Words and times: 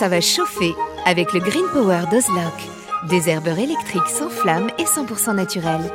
ça 0.00 0.08
va 0.08 0.22
chauffer 0.22 0.74
avec 1.04 1.34
le 1.34 1.40
Green 1.40 1.66
Power 1.74 2.04
d'Ozlock. 2.10 2.54
Des 3.10 3.28
herbeurs 3.28 3.58
électriques 3.58 4.08
sans 4.08 4.30
flamme 4.30 4.70
et 4.78 4.84
100% 4.84 5.34
naturels. 5.34 5.92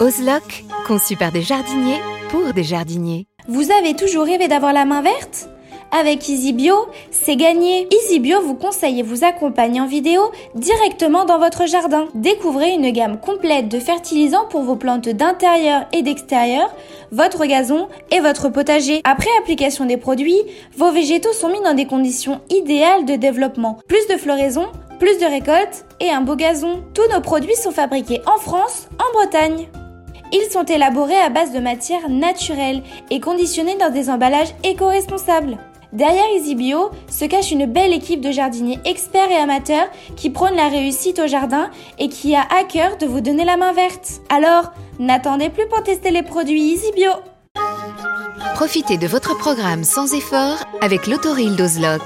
Ozlock, 0.00 0.64
conçu 0.88 1.14
par 1.14 1.30
des 1.30 1.42
jardiniers 1.42 2.00
pour 2.30 2.52
des 2.52 2.64
jardiniers. 2.64 3.28
Vous 3.46 3.70
avez 3.70 3.94
toujours 3.94 4.24
rêvé 4.24 4.48
d'avoir 4.48 4.72
la 4.72 4.84
main 4.84 5.02
verte? 5.02 5.48
Avec 5.90 6.28
EasyBio, 6.28 6.74
c'est 7.10 7.36
gagné. 7.36 7.88
EasyBio 7.90 8.42
vous 8.42 8.54
conseille 8.54 9.00
et 9.00 9.02
vous 9.02 9.24
accompagne 9.24 9.80
en 9.80 9.86
vidéo 9.86 10.20
directement 10.54 11.24
dans 11.24 11.38
votre 11.38 11.66
jardin. 11.66 12.06
Découvrez 12.14 12.72
une 12.72 12.90
gamme 12.90 13.18
complète 13.18 13.68
de 13.68 13.78
fertilisants 13.78 14.46
pour 14.50 14.62
vos 14.62 14.76
plantes 14.76 15.08
d'intérieur 15.08 15.86
et 15.92 16.02
d'extérieur, 16.02 16.74
votre 17.10 17.46
gazon 17.46 17.88
et 18.10 18.20
votre 18.20 18.48
potager. 18.48 19.00
Après 19.04 19.30
application 19.40 19.86
des 19.86 19.96
produits, 19.96 20.42
vos 20.76 20.90
végétaux 20.90 21.32
sont 21.32 21.48
mis 21.48 21.62
dans 21.62 21.74
des 21.74 21.86
conditions 21.86 22.40
idéales 22.50 23.04
de 23.04 23.14
développement. 23.14 23.78
Plus 23.88 24.06
de 24.08 24.16
floraison, 24.18 24.66
plus 24.98 25.18
de 25.18 25.26
récoltes 25.26 25.84
et 26.00 26.10
un 26.10 26.20
beau 26.20 26.36
gazon. 26.36 26.82
Tous 26.94 27.08
nos 27.12 27.20
produits 27.20 27.56
sont 27.56 27.70
fabriqués 27.70 28.20
en 28.26 28.38
France, 28.38 28.88
en 28.98 29.12
Bretagne. 29.18 29.68
Ils 30.32 30.50
sont 30.50 30.64
élaborés 30.64 31.18
à 31.18 31.30
base 31.30 31.52
de 31.52 31.58
matières 31.58 32.10
naturelles 32.10 32.82
et 33.10 33.20
conditionnés 33.20 33.76
dans 33.76 33.90
des 33.90 34.10
emballages 34.10 34.54
éco-responsables. 34.62 35.56
Derrière 35.92 36.26
EasyBio 36.36 36.90
se 37.10 37.24
cache 37.24 37.50
une 37.50 37.64
belle 37.64 37.94
équipe 37.94 38.20
de 38.20 38.30
jardiniers 38.30 38.78
experts 38.84 39.30
et 39.30 39.36
amateurs 39.36 39.88
qui 40.16 40.28
prônent 40.28 40.54
la 40.54 40.68
réussite 40.68 41.18
au 41.18 41.26
jardin 41.26 41.70
et 41.98 42.08
qui 42.08 42.34
a 42.34 42.42
à 42.42 42.64
cœur 42.64 42.98
de 42.98 43.06
vous 43.06 43.22
donner 43.22 43.44
la 43.44 43.56
main 43.56 43.72
verte. 43.72 44.20
Alors, 44.28 44.72
n'attendez 44.98 45.48
plus 45.48 45.66
pour 45.68 45.82
tester 45.82 46.10
les 46.10 46.22
produits 46.22 46.74
EasyBio. 46.74 47.12
Profitez 48.54 48.98
de 48.98 49.06
votre 49.06 49.36
programme 49.38 49.84
sans 49.84 50.12
effort 50.12 50.58
avec 50.82 51.06
l'autoril 51.06 51.56
d'Ozlock. 51.56 52.02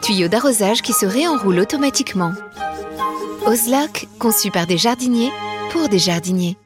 Tuyau 0.00 0.28
d'arrosage 0.28 0.80
qui 0.80 0.94
se 0.94 1.04
réenroule 1.04 1.58
automatiquement. 1.58 2.32
Ozlock, 3.46 4.06
conçu 4.18 4.50
par 4.50 4.66
des 4.66 4.78
jardiniers 4.78 5.30
pour 5.70 5.88
des 5.88 5.98
jardiniers. 5.98 6.56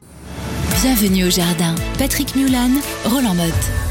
Bienvenue 0.81 1.25
au 1.25 1.29
jardin. 1.29 1.75
Patrick 1.97 2.35
Mulan, 2.35 2.71
Roland 3.05 3.35
Motte. 3.35 3.82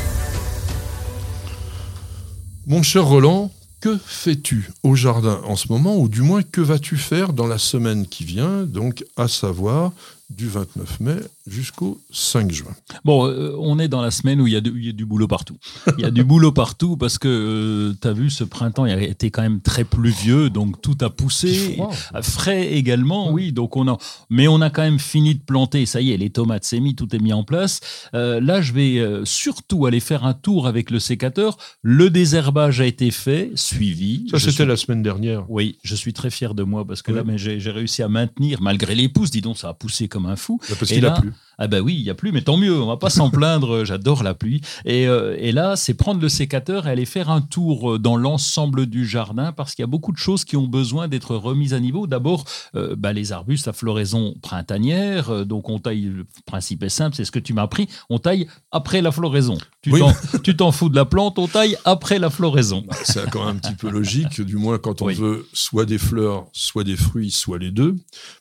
Mon 2.66 2.82
cher 2.82 3.04
Roland, 3.04 3.50
que 3.80 3.98
fais-tu 4.06 4.70
au 4.84 4.94
jardin 4.94 5.40
en 5.46 5.56
ce 5.56 5.66
moment, 5.68 5.96
ou 5.98 6.08
du 6.08 6.22
moins 6.22 6.42
que 6.44 6.60
vas-tu 6.60 6.96
faire 6.96 7.32
dans 7.32 7.48
la 7.48 7.58
semaine 7.58 8.06
qui 8.06 8.24
vient, 8.24 8.62
donc 8.62 9.04
à 9.16 9.26
savoir 9.26 9.90
du 10.30 10.48
29 10.48 11.00
mai 11.00 11.16
jusqu'au 11.46 12.00
5 12.10 12.50
juin. 12.50 12.70
Bon, 13.04 13.26
euh, 13.26 13.54
on 13.58 13.78
est 13.78 13.88
dans 13.88 14.00
la 14.00 14.10
semaine 14.10 14.40
où 14.40 14.46
il 14.46 14.52
y, 14.52 14.56
a 14.56 14.60
du 14.60 15.04
boulot 15.04 15.28
partout. 15.28 15.56
Il 15.98 16.02
y 16.02 16.06
a 16.06 16.10
du 16.10 16.24
boulot 16.24 16.52
partout 16.52 16.96
parce 16.96 17.18
que 17.18 17.28
euh, 17.28 17.94
tu 18.00 18.08
as 18.08 18.12
vu, 18.12 18.30
ce 18.30 18.44
printemps 18.44 18.86
il 18.86 18.92
a 18.92 19.02
été 19.02 19.30
quand 19.30 19.42
même 19.42 19.60
très 19.60 19.84
pluvieux, 19.84 20.50
donc 20.50 20.80
tout 20.80 20.96
a 21.00 21.10
poussé. 21.10 21.78
Frais 22.22 22.72
également, 22.72 23.30
oui. 23.30 23.52
Donc 23.52 23.76
on 23.76 23.88
a, 23.88 23.98
mais 24.30 24.48
on 24.48 24.60
a 24.60 24.70
quand 24.70 24.82
même 24.82 24.98
fini 24.98 25.34
de 25.34 25.40
planter. 25.40 25.84
Ça 25.86 26.00
y 26.00 26.12
est, 26.12 26.16
les 26.16 26.30
tomates 26.30 26.64
s'est 26.64 26.80
mis, 26.80 26.94
tout 26.94 27.14
est 27.14 27.18
mis 27.18 27.32
en 27.32 27.44
place. 27.44 27.80
Euh, 28.14 28.40
là, 28.40 28.62
je 28.62 28.72
vais 28.72 29.02
surtout 29.24 29.86
aller 29.86 30.00
faire 30.00 30.24
un 30.24 30.34
tour 30.34 30.66
avec 30.66 30.90
le 30.90 30.98
sécateur. 30.98 31.58
Le 31.82 32.10
désherbage 32.10 32.80
a 32.80 32.86
été 32.86 33.10
fait, 33.10 33.50
suivi. 33.54 34.26
Ça, 34.30 34.38
c'était 34.38 34.66
la 34.66 34.76
semaine 34.76 35.02
dernière. 35.02 35.50
Oui, 35.50 35.78
je 35.82 35.94
suis 35.94 36.12
très 36.12 36.30
fier 36.30 36.54
de 36.54 36.62
moi 36.62 36.86
parce 36.86 37.02
que 37.02 37.12
là, 37.12 37.22
mais 37.24 37.38
j'ai 37.38 37.70
réussi 37.70 38.02
à 38.02 38.08
maintenir, 38.08 38.62
malgré 38.62 38.94
les 38.94 39.08
pousses, 39.08 39.30
dis 39.30 39.40
donc, 39.40 39.58
ça 39.58 39.68
a 39.68 39.74
poussé 39.74 40.08
comme 40.08 40.21
un 40.26 40.36
fou. 40.36 40.60
Parce 40.68 40.90
qu'il 40.90 41.06
a 41.06 41.12
plu. 41.12 41.32
Ah 41.58 41.68
ben 41.68 41.80
oui, 41.80 41.94
il 41.94 42.02
y 42.02 42.10
a 42.10 42.14
plus, 42.14 42.32
mais 42.32 42.42
tant 42.42 42.56
mieux, 42.56 42.80
on 42.80 42.86
va 42.86 42.96
pas 42.96 43.10
s'en 43.10 43.30
plaindre, 43.30 43.84
j'adore 43.84 44.22
la 44.22 44.34
pluie. 44.34 44.62
Et, 44.84 45.06
euh, 45.06 45.36
et, 45.38 45.52
là, 45.52 45.76
c'est 45.76 45.94
prendre 45.94 46.20
le 46.20 46.28
sécateur 46.28 46.88
et 46.88 46.90
aller 46.90 47.04
faire 47.04 47.30
un 47.30 47.40
tour 47.40 47.92
euh, 47.92 47.98
dans 47.98 48.16
l'ensemble 48.16 48.86
du 48.86 49.06
jardin 49.06 49.52
parce 49.52 49.74
qu'il 49.74 49.82
y 49.82 49.84
a 49.84 49.86
beaucoup 49.86 50.12
de 50.12 50.16
choses 50.16 50.44
qui 50.44 50.56
ont 50.56 50.66
besoin 50.66 51.08
d'être 51.08 51.36
remises 51.36 51.74
à 51.74 51.78
niveau. 51.78 52.06
D'abord, 52.06 52.44
euh, 52.74 52.96
bah, 52.96 53.12
les 53.12 53.32
arbustes 53.32 53.68
à 53.68 53.72
floraison 53.72 54.34
printanière, 54.42 55.46
donc 55.46 55.68
on 55.68 55.78
taille, 55.78 56.06
le 56.06 56.26
principe 56.46 56.82
est 56.82 56.88
simple, 56.88 57.14
c'est 57.14 57.24
ce 57.24 57.30
que 57.30 57.38
tu 57.38 57.52
m'as 57.52 57.62
appris, 57.62 57.86
on 58.10 58.18
taille 58.18 58.48
après 58.72 59.00
la 59.00 59.12
floraison. 59.12 59.58
Tu 60.44 60.56
t'en 60.56 60.70
fous 60.70 60.88
de 60.88 60.96
la 60.96 61.04
plante, 61.04 61.38
on 61.38 61.48
taille 61.48 61.76
après 61.84 62.18
la 62.18 62.30
floraison. 62.30 62.84
Bah, 62.86 62.96
c'est 63.02 63.28
quand 63.30 63.46
même 63.46 63.56
un 63.56 63.58
petit 63.58 63.74
peu 63.74 63.90
logique, 63.90 64.40
du 64.40 64.56
moins 64.56 64.78
quand 64.78 65.02
on 65.02 65.06
veut 65.06 65.46
soit 65.52 65.86
des 65.86 65.98
fleurs, 65.98 66.46
soit 66.52 66.84
des 66.84 66.96
fruits, 66.96 67.30
soit 67.30 67.58
les 67.58 67.70
deux. 67.70 67.96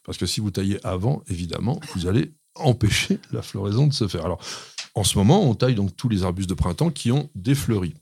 Parce 0.06 0.18
que 0.18 0.26
si 0.26 0.40
vous 0.40 0.52
taillez 0.52 0.80
avant, 0.86 1.24
évidemment, 1.30 1.61
vous 1.94 2.08
allez 2.08 2.34
empêcher 2.56 3.20
la 3.32 3.42
floraison 3.42 3.88
de 3.88 3.94
se 3.94 4.08
faire. 4.08 4.26
Alors, 4.26 4.44
en 4.94 5.04
ce 5.04 5.18
moment, 5.18 5.44
on 5.44 5.56
taille 5.56 5.76
donc 5.76 5.96
tous 5.96 6.10
les 6.10 6.24
arbustes 6.24 6.50
de 6.50 6.56
printemps 6.56 6.92
qui 6.92 7.12
ont 7.12 7.30
défleuri. 7.36 7.94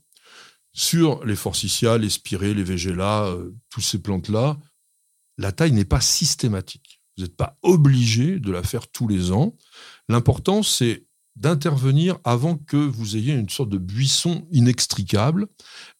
Sur 0.72 1.24
les 1.24 1.36
forsythias, 1.36 1.98
les 1.98 2.10
spirées, 2.10 2.54
les 2.54 2.64
végélas, 2.64 3.26
euh, 3.26 3.54
toutes 3.70 3.84
ces 3.84 4.00
plantes-là, 4.00 4.58
la 5.38 5.52
taille 5.52 5.72
n'est 5.72 5.84
pas 5.84 6.00
systématique. 6.00 7.00
Vous 7.16 7.24
n'êtes 7.24 7.36
pas 7.36 7.58
obligé 7.62 8.38
de 8.38 8.52
la 8.52 8.62
faire 8.62 8.88
tous 8.88 9.08
les 9.08 9.32
ans. 9.32 9.56
L'important, 10.08 10.62
c'est 10.62 11.06
d'intervenir 11.36 12.18
avant 12.24 12.56
que 12.56 12.76
vous 12.76 13.16
ayez 13.16 13.32
une 13.32 13.48
sorte 13.48 13.70
de 13.70 13.78
buisson 13.78 14.46
inextricable. 14.50 15.46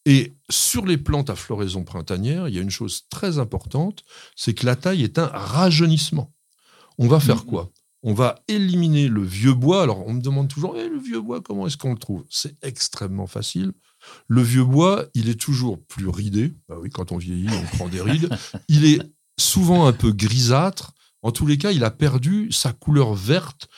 Et 0.04 0.34
sur 0.50 0.84
les 0.84 0.98
plantes 0.98 1.30
à 1.30 1.36
floraison 1.36 1.84
printanière, 1.84 2.48
il 2.48 2.54
y 2.54 2.58
a 2.58 2.62
une 2.62 2.70
chose 2.70 3.06
très 3.10 3.38
importante, 3.38 4.02
c'est 4.36 4.54
que 4.54 4.66
la 4.66 4.76
taille 4.76 5.02
est 5.02 5.18
un 5.18 5.26
rajeunissement. 5.26 6.32
On 7.00 7.08
va 7.08 7.18
faire 7.18 7.44
mmh. 7.44 7.46
quoi? 7.46 7.70
On 8.02 8.14
va 8.14 8.36
éliminer 8.46 9.08
le 9.08 9.22
vieux 9.22 9.54
bois. 9.54 9.82
Alors, 9.82 10.06
on 10.06 10.12
me 10.12 10.20
demande 10.20 10.48
toujours, 10.48 10.76
eh, 10.76 10.88
le 10.88 10.98
vieux 10.98 11.20
bois, 11.20 11.40
comment 11.40 11.66
est-ce 11.66 11.76
qu'on 11.76 11.92
le 11.92 11.98
trouve? 11.98 12.24
C'est 12.30 12.62
extrêmement 12.62 13.26
facile. 13.26 13.72
Le 14.28 14.42
vieux 14.42 14.64
bois, 14.64 15.06
il 15.14 15.28
est 15.28 15.40
toujours 15.40 15.82
plus 15.86 16.08
ridé. 16.08 16.52
Bah 16.68 16.76
oui, 16.78 16.90
quand 16.90 17.10
on 17.10 17.16
vieillit, 17.16 17.48
on 17.50 17.76
prend 17.76 17.88
des 17.88 18.00
rides. 18.00 18.30
Il 18.68 18.86
est 18.86 19.00
souvent 19.38 19.86
un 19.86 19.92
peu 19.92 20.12
grisâtre. 20.12 20.94
En 21.22 21.32
tous 21.32 21.46
les 21.46 21.58
cas, 21.58 21.72
il 21.72 21.84
a 21.84 21.90
perdu 21.90 22.50
sa 22.50 22.72
couleur 22.72 23.12
verte 23.12 23.68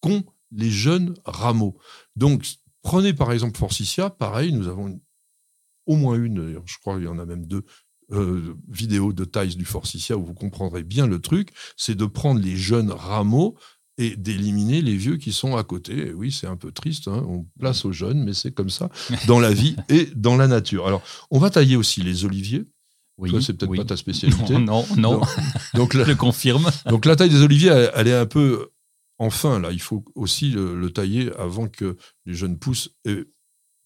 qu'ont 0.00 0.24
les 0.50 0.70
jeunes 0.70 1.14
rameaux. 1.26 1.76
Donc, 2.16 2.46
prenez 2.80 3.12
par 3.12 3.32
exemple 3.32 3.58
Forsythia, 3.58 4.08
pareil, 4.08 4.54
nous 4.54 4.68
avons 4.68 4.98
au 5.84 5.96
moins 5.96 6.16
une, 6.16 6.62
je 6.64 6.78
crois 6.78 6.94
qu'il 6.94 7.04
y 7.04 7.08
en 7.08 7.18
a 7.18 7.26
même 7.26 7.46
deux, 7.46 7.64
euh, 8.12 8.54
vidéo 8.68 9.12
de 9.12 9.24
taille 9.24 9.56
du 9.56 9.64
Forsythia 9.64 10.16
où 10.16 10.24
vous 10.24 10.34
comprendrez 10.34 10.82
bien 10.82 11.06
le 11.06 11.20
truc, 11.20 11.50
c'est 11.76 11.94
de 11.94 12.06
prendre 12.06 12.40
les 12.40 12.56
jeunes 12.56 12.90
rameaux 12.90 13.56
et 13.98 14.16
d'éliminer 14.16 14.80
les 14.80 14.96
vieux 14.96 15.16
qui 15.16 15.32
sont 15.32 15.56
à 15.56 15.64
côté. 15.64 16.12
oui, 16.12 16.32
c'est 16.32 16.46
un 16.46 16.56
peu 16.56 16.72
triste, 16.72 17.08
hein, 17.08 17.24
on 17.28 17.44
place 17.58 17.84
aux 17.84 17.92
jeunes, 17.92 18.22
mais 18.24 18.32
c'est 18.32 18.52
comme 18.52 18.70
ça 18.70 18.88
dans 19.26 19.40
la 19.40 19.52
vie 19.52 19.76
et 19.88 20.06
dans 20.14 20.36
la 20.36 20.46
nature. 20.46 20.86
Alors, 20.86 21.02
on 21.30 21.38
va 21.38 21.50
tailler 21.50 21.76
aussi 21.76 22.02
les 22.02 22.24
oliviers. 22.24 22.64
Oui, 23.18 23.30
c'est 23.42 23.52
peut-être 23.54 23.74
pas 23.74 23.84
ta 23.84 23.96
spécialité. 23.96 24.58
Non, 24.58 24.86
non, 24.96 25.20
donc, 25.74 25.96
je 25.96 26.12
confirme. 26.12 26.70
Donc 26.86 27.04
la 27.04 27.16
taille 27.16 27.30
des 27.30 27.42
oliviers, 27.42 27.88
elle, 27.94 28.06
est 28.06 28.14
un 28.14 28.26
peu 28.26 28.70
enfin 29.18 29.58
là. 29.58 29.72
Il 29.72 29.80
faut 29.80 30.04
aussi 30.14 30.50
le, 30.50 30.88
tailler 30.90 31.32
avant 31.36 31.66
que 31.66 31.96
les 32.26 32.34
jeunes 32.34 32.58
pousses 32.58 32.90
aient 33.04 33.24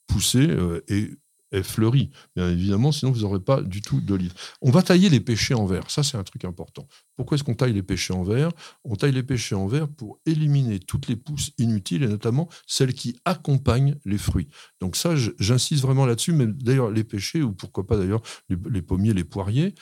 poussé 0.06 0.46
euh, 0.50 0.84
et 0.88 1.10
est 1.52 1.62
fleurie, 1.62 2.10
bien 2.34 2.50
évidemment, 2.50 2.92
sinon 2.92 3.12
vous 3.12 3.20
n'aurez 3.20 3.40
pas 3.40 3.62
du 3.62 3.82
tout 3.82 4.00
d'olive. 4.00 4.32
On 4.60 4.70
va 4.70 4.82
tailler 4.82 5.08
les 5.08 5.20
pêchers 5.20 5.54
en 5.54 5.66
verre, 5.66 5.90
ça 5.90 6.02
c'est 6.02 6.16
un 6.16 6.24
truc 6.24 6.44
important. 6.44 6.88
Pourquoi 7.16 7.36
est-ce 7.36 7.44
qu'on 7.44 7.54
taille 7.54 7.74
les 7.74 7.82
pêchers 7.82 8.14
en 8.14 8.22
verre? 8.22 8.50
On 8.84 8.96
taille 8.96 9.12
les 9.12 9.22
pêchers 9.22 9.54
en 9.54 9.66
verre 9.66 9.88
pour 9.88 10.18
éliminer 10.26 10.80
toutes 10.80 11.08
les 11.08 11.16
pousses 11.16 11.52
inutiles 11.58 12.02
et 12.02 12.08
notamment 12.08 12.48
celles 12.66 12.94
qui 12.94 13.20
accompagnent 13.24 13.96
les 14.04 14.18
fruits. 14.18 14.48
Donc 14.80 14.96
ça, 14.96 15.14
j'insiste 15.38 15.82
vraiment 15.82 16.06
là-dessus, 16.06 16.32
mais 16.32 16.46
d'ailleurs 16.46 16.90
les 16.90 17.04
pêchers, 17.04 17.42
ou 17.42 17.52
pourquoi 17.52 17.86
pas 17.86 17.96
d'ailleurs 17.96 18.22
les, 18.48 18.82
pommiers, 18.82 19.14
les 19.14 19.24
poiriers, 19.24 19.74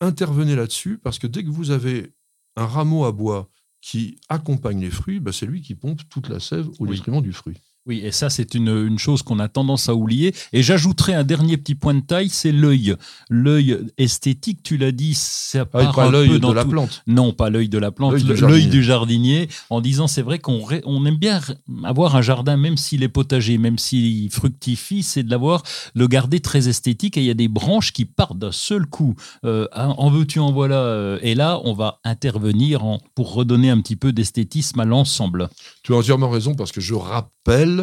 intervenez 0.00 0.56
là-dessus 0.56 0.98
parce 0.98 1.18
que 1.18 1.26
dès 1.26 1.44
que 1.44 1.50
vous 1.50 1.70
avez 1.70 2.14
un 2.56 2.66
rameau 2.66 3.04
à 3.04 3.12
bois 3.12 3.50
qui 3.80 4.20
accompagne 4.28 4.80
les 4.80 4.90
fruits, 4.90 5.20
bah, 5.20 5.32
c'est 5.32 5.46
lui 5.46 5.62
qui 5.62 5.74
pompe 5.74 6.02
toute 6.08 6.28
la 6.28 6.40
sève 6.40 6.68
au 6.78 6.86
détriment 6.86 7.22
du 7.22 7.32
fruit. 7.32 7.56
Oui, 7.90 8.02
et 8.04 8.12
ça, 8.12 8.30
c'est 8.30 8.54
une, 8.54 8.68
une, 8.68 9.00
chose 9.00 9.24
qu'on 9.24 9.40
a 9.40 9.48
tendance 9.48 9.88
à 9.88 9.96
oublier. 9.96 10.32
Et 10.52 10.62
j'ajouterai 10.62 11.12
un 11.12 11.24
dernier 11.24 11.56
petit 11.56 11.74
point 11.74 11.92
de 11.92 11.98
taille, 11.98 12.28
c'est 12.28 12.52
l'œil. 12.52 12.94
L'œil 13.28 13.80
esthétique, 13.98 14.62
tu 14.62 14.76
l'as 14.76 14.92
dit, 14.92 15.14
ça 15.14 15.66
ah, 15.72 15.92
pas 15.92 16.08
l'œil 16.08 16.38
de 16.38 16.52
la 16.52 16.64
plante. 16.64 17.02
Non, 17.08 17.32
pas 17.32 17.50
l'œil 17.50 17.68
de 17.68 17.78
la 17.78 17.90
plante, 17.90 18.12
l'œil 18.12 18.68
du, 18.68 18.84
jardinier. 18.84 19.48
En 19.70 19.80
disant, 19.80 20.06
c'est 20.06 20.22
vrai 20.22 20.38
qu'on 20.38 20.64
on 20.84 21.04
aime 21.04 21.16
bien 21.16 21.40
avoir 21.82 22.14
un 22.14 22.22
jardin, 22.22 22.56
même 22.56 22.76
s'il 22.76 23.02
est 23.02 23.08
potager, 23.08 23.58
même 23.58 23.76
s'il 23.76 24.30
fructifie, 24.30 25.02
c'est 25.02 25.24
de 25.24 25.30
l'avoir, 25.32 25.64
le 25.96 26.06
garder 26.06 26.38
très 26.38 26.68
esthétique. 26.68 27.16
Et 27.16 27.22
il 27.22 27.26
y 27.26 27.30
a 27.30 27.34
des 27.34 27.48
branches 27.48 27.92
qui 27.92 28.04
partent 28.04 28.38
d'un 28.38 28.52
seul 28.52 28.86
coup. 28.86 29.16
Euh, 29.44 29.66
en 29.74 30.10
veux-tu, 30.10 30.38
en 30.38 30.52
voilà. 30.52 30.76
Euh, 30.76 31.18
et 31.22 31.34
là, 31.34 31.60
on 31.64 31.72
va 31.72 31.98
intervenir 32.04 32.84
en, 32.84 33.00
pour 33.16 33.34
redonner 33.34 33.68
un 33.68 33.80
petit 33.80 33.96
peu 33.96 34.12
d'esthétisme 34.12 34.78
à 34.78 34.84
l'ensemble. 34.84 35.48
Tu 35.82 35.92
as 35.92 35.96
entièrement 35.96 36.30
raison, 36.30 36.54
parce 36.54 36.70
que 36.70 36.80
je 36.80 36.94
rappelle 36.94 37.79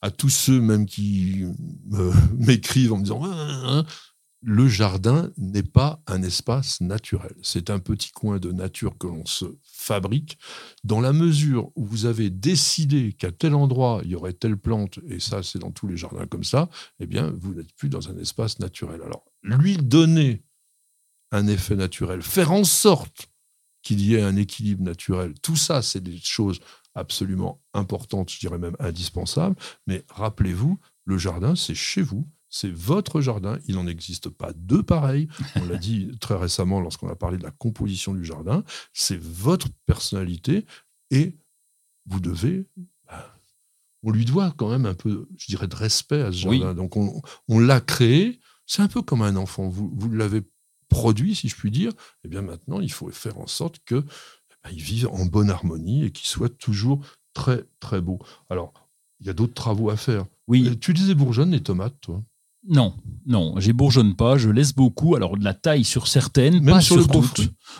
à 0.00 0.10
tous 0.10 0.30
ceux 0.30 0.60
même 0.60 0.86
qui 0.86 1.44
m'écrivent 2.36 2.92
en 2.92 2.98
me 2.98 3.02
disant 3.02 3.24
hein, 3.24 3.32
hein, 3.32 3.62
hein, 3.64 3.86
le 4.46 4.68
jardin 4.68 5.30
n'est 5.38 5.62
pas 5.62 6.02
un 6.06 6.22
espace 6.22 6.82
naturel. 6.82 7.34
C'est 7.42 7.70
un 7.70 7.78
petit 7.78 8.12
coin 8.12 8.38
de 8.38 8.52
nature 8.52 8.98
que 8.98 9.06
l'on 9.06 9.24
se 9.24 9.46
fabrique. 9.62 10.38
Dans 10.84 11.00
la 11.00 11.14
mesure 11.14 11.70
où 11.76 11.86
vous 11.86 12.04
avez 12.04 12.28
décidé 12.28 13.14
qu'à 13.14 13.32
tel 13.32 13.54
endroit, 13.54 14.02
il 14.04 14.10
y 14.10 14.14
aurait 14.14 14.34
telle 14.34 14.58
plante, 14.58 14.98
et 15.08 15.18
ça, 15.18 15.42
c'est 15.42 15.58
dans 15.58 15.70
tous 15.70 15.86
les 15.86 15.96
jardins 15.96 16.26
comme 16.26 16.44
ça, 16.44 16.68
eh 17.00 17.06
bien, 17.06 17.32
vous 17.38 17.54
n'êtes 17.54 17.72
plus 17.74 17.88
dans 17.88 18.10
un 18.10 18.18
espace 18.18 18.58
naturel. 18.58 19.00
Alors, 19.02 19.24
lui 19.42 19.78
donner 19.78 20.44
un 21.32 21.46
effet 21.46 21.74
naturel, 21.74 22.20
faire 22.20 22.52
en 22.52 22.64
sorte 22.64 23.30
qu'il 23.82 24.00
y 24.00 24.14
ait 24.14 24.22
un 24.22 24.36
équilibre 24.36 24.82
naturel. 24.82 25.34
Tout 25.40 25.56
ça, 25.56 25.80
c'est 25.80 26.02
des 26.02 26.18
choses 26.18 26.60
absolument 26.94 27.60
importantes, 27.72 28.30
je 28.30 28.38
dirais 28.38 28.58
même 28.58 28.76
indispensables. 28.78 29.56
Mais 29.86 30.04
rappelez-vous, 30.08 30.78
le 31.04 31.18
jardin, 31.18 31.56
c'est 31.56 31.74
chez 31.74 32.02
vous. 32.02 32.28
C'est 32.48 32.72
votre 32.72 33.20
jardin, 33.20 33.58
il 33.66 33.74
n'en 33.74 33.88
existe 33.88 34.28
pas 34.28 34.52
deux 34.54 34.84
pareils. 34.84 35.26
On 35.56 35.66
l'a 35.66 35.76
dit 35.76 36.16
très 36.20 36.36
récemment 36.36 36.78
lorsqu'on 36.78 37.08
a 37.08 37.16
parlé 37.16 37.36
de 37.36 37.42
la 37.42 37.50
composition 37.50 38.14
du 38.14 38.24
jardin. 38.24 38.62
C'est 38.92 39.20
votre 39.20 39.68
personnalité 39.86 40.64
et 41.10 41.36
vous 42.06 42.20
devez 42.20 42.68
bah, 43.08 43.34
on 44.04 44.12
lui 44.12 44.24
doit 44.24 44.54
quand 44.56 44.68
même 44.68 44.86
un 44.86 44.94
peu, 44.94 45.26
je 45.36 45.46
dirais, 45.46 45.66
de 45.66 45.74
respect 45.74 46.22
à 46.22 46.30
ce 46.30 46.38
jardin. 46.38 46.74
Donc 46.74 46.96
on, 46.96 47.58
l'a 47.58 47.80
créé, 47.80 48.38
c'est 48.66 48.82
un 48.82 48.88
peu 48.88 49.02
comme 49.02 49.22
un 49.22 49.34
enfant. 49.34 49.68
Vous, 49.68 49.90
vous 49.92 50.10
l'avez 50.10 50.42
produit, 50.88 51.34
si 51.34 51.48
je 51.48 51.56
puis 51.56 51.70
dire. 51.70 51.90
Et 51.90 51.94
eh 52.24 52.28
bien 52.28 52.42
maintenant, 52.42 52.80
il 52.80 52.92
faut 52.92 53.10
faire 53.10 53.38
en 53.38 53.46
sorte 53.46 53.80
que 53.84 54.04
eh 54.64 54.68
ben, 54.68 54.74
il 54.74 54.82
vive 54.82 55.08
en 55.08 55.26
bonne 55.26 55.50
harmonie 55.50 56.04
et 56.04 56.10
qu'il 56.10 56.26
soit 56.26 56.48
toujours 56.48 57.04
très 57.32 57.64
très 57.80 58.00
beau. 58.00 58.18
Alors, 58.48 58.72
il 59.20 59.26
y 59.26 59.30
a 59.30 59.32
d'autres 59.32 59.54
travaux 59.54 59.90
à 59.90 59.96
faire. 59.96 60.26
Oui. 60.48 60.68
Euh, 60.68 60.74
tu 60.78 60.92
disais 60.92 61.14
bourgeonne 61.14 61.50
les 61.50 61.62
tomates, 61.62 62.00
toi? 62.00 62.22
Non, 62.68 62.94
non, 63.26 63.54
j'ai 63.58 63.72
bourgeonne 63.72 64.14
pas, 64.14 64.38
je 64.38 64.48
laisse 64.48 64.74
beaucoup. 64.74 65.16
Alors 65.16 65.36
de 65.36 65.44
la 65.44 65.54
taille 65.54 65.84
sur 65.84 66.06
certaines, 66.06 66.60
Même 66.60 66.74
pas 66.74 66.80
sur, 66.80 66.96
le 66.96 67.04
gros 67.04 67.22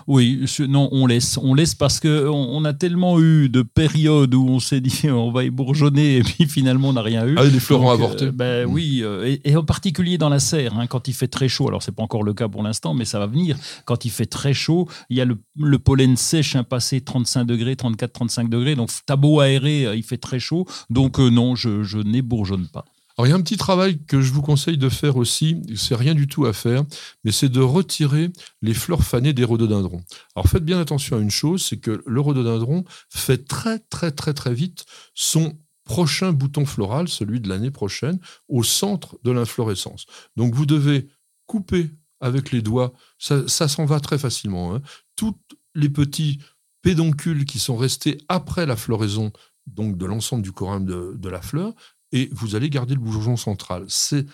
Oui, 0.07 0.45
non, 0.69 0.89
on 0.93 1.07
laisse, 1.07 1.39
on 1.39 1.55
laisse 1.55 1.75
parce 1.75 2.01
que 2.01 2.29
on, 2.29 2.65
a 2.65 2.73
tellement 2.73 3.21
eu 3.21 3.49
de 3.49 3.63
périodes 3.63 4.35
où 4.35 4.47
on 4.47 4.59
s'est 4.59 4.81
dit 4.81 5.03
on 5.11 5.31
va 5.31 5.45
y 5.45 5.51
bourgeonner 5.51 6.17
et 6.17 6.23
puis 6.23 6.47
finalement 6.47 6.89
on 6.89 6.93
n'a 6.95 7.03
rien 7.03 7.27
eu. 7.27 7.35
Ah, 7.39 7.47
des 7.47 7.61
fleurons 7.61 7.91
avortés. 7.91 8.27
Euh, 8.27 8.33
ben 8.33 8.67
mmh. 8.67 8.73
oui, 8.73 9.01
euh, 9.03 9.37
et, 9.45 9.57
en 9.57 9.65
particulier 9.65 10.19
dans 10.19 10.29
la 10.29 10.39
serre, 10.39 10.79
hein, 10.79 10.87
quand 10.87 11.09
il 11.09 11.15
fait 11.15 11.29
très 11.29 11.49
chaud. 11.49 11.69
Alors 11.69 11.83
c'est 11.83 11.93
pas 11.93 12.03
encore 12.03 12.23
le 12.23 12.35
cas 12.35 12.49
pour 12.49 12.63
l'instant, 12.63 12.93
mais 12.93 13.05
ça 13.05 13.19
va 13.19 13.27
venir. 13.27 13.57
Quand 13.87 14.05
il 14.05 14.11
fait 14.11 14.27
très 14.27 14.55
chaud, 14.55 14.89
il 15.09 15.17
y 15.17 15.21
a 15.21 15.25
le, 15.27 15.79
pollen 15.79 16.17
sèche, 16.17 16.57
hein, 16.57 16.65
passé 16.65 17.01
35 17.01 17.45
degrés, 17.45 17.77
34, 17.77 18.13
35 18.13 18.51
degrés. 18.51 18.77
Donc 18.77 18.91
t'as 19.07 19.17
beau 19.17 19.41
aéré, 19.41 19.87
euh, 19.87 19.97
il 19.97 20.03
fait 20.03 20.19
très 20.19 20.39
chaud. 20.39 20.67
Donc 20.91 21.19
non, 21.19 21.55
je, 21.55 21.83
je 21.85 21.99
n'ébourgeonne 21.99 22.69
pas. 22.69 22.85
Alors, 23.17 23.29
il 23.29 23.31
y 23.31 23.33
a 23.33 23.37
un 23.37 23.43
petit 23.43 23.57
travail 23.57 24.03
que 24.05 24.21
je 24.21 24.33
vous 24.33 24.43
conseille 24.43 24.77
de 24.77 24.89
faire 24.89 25.17
aussi, 25.17 25.63
c'est 25.77 25.95
rien 25.95 26.15
du 26.15 26.27
tout 26.27 26.47
à 26.47 26.53
faire, 26.53 26.83
mais 27.23 27.31
c'est 27.31 27.49
de 27.49 27.61
retirer 27.61 28.31
les 28.61 28.75
fleurs 28.75 29.05
fanées 29.05 29.33
des 29.33 29.45
rhododendrons. 29.45 30.03
Alors, 30.35 30.49
faites 30.49 30.65
bien 30.65 30.81
attention 30.81 31.17
à 31.17 31.21
une 31.21 31.31
chose, 31.31 31.65
c'est 31.65 31.79
que 31.79 32.03
le 32.05 32.21
rhododendron 32.21 32.85
fait 33.11 33.47
très, 33.47 33.79
très, 33.79 34.11
très, 34.11 34.35
très 34.35 34.53
vite 34.53 34.85
son 35.15 35.57
prochain 35.85 36.33
bouton 36.33 36.67
floral, 36.67 37.09
celui 37.09 37.41
de 37.41 37.49
l'année 37.49 37.71
prochaine, 37.71 38.19
au 38.49 38.65
centre 38.65 39.17
de 39.23 39.31
l'inflorescence. 39.31 40.07
Donc, 40.37 40.55
vous 40.55 40.67
devez 40.67 41.09
couper 41.47 41.91
avec 42.21 42.51
les 42.51 42.63
doigts, 42.63 42.95
ça, 43.19 43.69
s'en 43.69 43.85
va 43.85 44.01
très 44.01 44.19
facilement, 44.19 44.75
hein. 44.75 44.83
tous 45.15 45.37
les 45.75 45.91
petits 45.91 46.41
pédoncules 46.83 47.45
qui 47.45 47.59
sont 47.59 47.77
restés 47.77 48.19
après 48.29 48.67
la 48.67 48.77
floraison 48.77 49.31
donc 49.67 49.97
de 49.97 50.07
l'ensemble 50.07 50.43
du 50.43 50.53
corin 50.53 50.81
de, 50.81 51.29
la 51.29 51.41
fleur, 51.41 51.75
et 52.15 52.31
vous 52.33 52.55
allez 52.55 52.71
garder 52.71 52.95
le 52.95 53.01
bourgeon 53.01 53.37
central. 53.37 53.85
C'est 53.89 54.25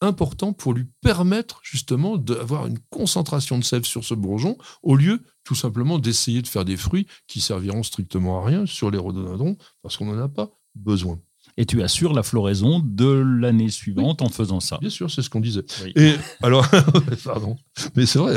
important 0.00 0.52
pour 0.52 0.74
lui 0.74 0.86
permettre 1.00 1.60
justement 1.62 2.18
d'avoir 2.18 2.66
une 2.66 2.78
concentration 2.90 3.58
de 3.58 3.64
sève 3.64 3.84
sur 3.84 4.04
ce 4.04 4.14
bourgeon, 4.14 4.58
au 4.82 4.96
lieu 4.96 5.22
tout 5.44 5.54
simplement 5.54 5.98
d'essayer 5.98 6.42
de 6.42 6.46
faire 6.46 6.64
des 6.64 6.76
fruits 6.76 7.06
qui 7.26 7.40
serviront 7.40 7.82
strictement 7.82 8.42
à 8.42 8.44
rien 8.44 8.66
sur 8.66 8.90
les 8.90 8.98
rhododendrons, 8.98 9.56
parce 9.82 9.96
qu'on 9.96 10.06
n'en 10.06 10.22
a 10.22 10.28
pas 10.28 10.50
besoin. 10.74 11.18
Et 11.60 11.66
tu 11.66 11.82
assures 11.82 12.14
la 12.14 12.22
floraison 12.22 12.78
de 12.78 13.08
l'année 13.08 13.68
suivante 13.68 14.22
en 14.22 14.28
faisant 14.28 14.60
ça. 14.60 14.78
Bien 14.78 14.90
sûr, 14.90 15.10
c'est 15.10 15.22
ce 15.22 15.28
qu'on 15.28 15.40
disait. 15.40 15.64
Et 15.96 16.14
alors, 16.40 16.64
pardon, 17.24 17.56
mais 17.96 18.06
c'est 18.06 18.20
vrai. 18.20 18.36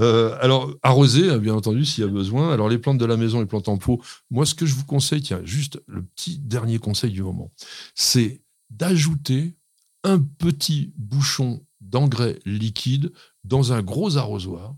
Euh, 0.00 0.36
alors, 0.40 0.74
arroser, 0.82 1.38
bien 1.38 1.54
entendu, 1.54 1.84
s'il 1.84 2.02
y 2.02 2.06
a 2.06 2.10
besoin. 2.10 2.52
Alors, 2.52 2.68
les 2.68 2.78
plantes 2.78 2.98
de 2.98 3.04
la 3.04 3.16
maison, 3.16 3.38
les 3.38 3.46
plantes 3.46 3.68
en 3.68 3.78
pot. 3.78 4.02
Moi, 4.32 4.44
ce 4.44 4.56
que 4.56 4.66
je 4.66 4.74
vous 4.74 4.84
conseille, 4.84 5.22
tiens, 5.22 5.40
juste 5.44 5.80
le 5.86 6.02
petit 6.02 6.40
dernier 6.40 6.78
conseil 6.78 7.12
du 7.12 7.22
moment, 7.22 7.52
c'est 7.94 8.42
d'ajouter 8.70 9.54
un 10.02 10.18
petit 10.18 10.92
bouchon 10.96 11.64
d'engrais 11.80 12.40
liquide 12.44 13.12
dans 13.44 13.72
un 13.72 13.82
gros 13.82 14.16
arrosoir. 14.16 14.74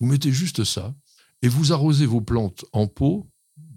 Vous 0.00 0.06
mettez 0.06 0.32
juste 0.32 0.64
ça 0.64 0.94
et 1.42 1.48
vous 1.48 1.74
arrosez 1.74 2.06
vos 2.06 2.22
plantes 2.22 2.64
en 2.72 2.86
pot 2.86 3.28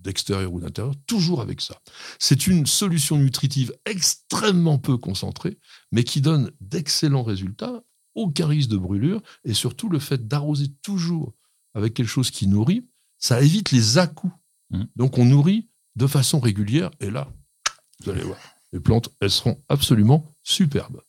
d'extérieur 0.02 0.52
ou 0.54 0.60
d'intérieur, 0.60 0.96
toujours 1.08 1.42
avec 1.42 1.62
ça. 1.62 1.80
C'est 2.20 2.48
une 2.48 2.66
solution 2.66 3.18
nutritive 3.18 3.74
extrêmement 3.86 4.78
peu 4.78 4.98
concentrée, 4.98 5.58
mais 5.92 6.04
qui 6.04 6.22
donne 6.22 6.52
d'excellents 6.60 7.24
résultats, 7.24 7.84
aucun 8.16 8.48
risque 8.48 8.70
de 8.70 8.78
brûlure, 8.78 9.22
et 9.46 9.54
surtout 9.54 9.90
le 9.90 10.00
fait 10.00 10.28
d'arroser 10.28 10.68
toujours 10.82 11.34
avec 11.74 11.94
quelque 11.94 12.08
chose 12.08 12.32
qui 12.32 12.48
nourrit, 12.48 12.88
ça 13.18 13.42
évite 13.42 13.72
les 13.72 13.98
à-coups. 13.98 14.34
Mmh. 14.72 14.84
Donc 14.96 15.18
on 15.18 15.26
nourrit 15.26 15.70
de 15.96 16.08
façon 16.08 16.40
régulière, 16.40 16.92
et 17.00 17.10
là, 17.10 17.32
vous 18.04 18.10
allez 18.10 18.24
voir, 18.24 18.40
les 18.74 18.80
plantes, 18.80 19.10
elles 19.20 19.32
seront 19.32 19.62
absolument 19.70 20.26
superbes. 20.44 21.02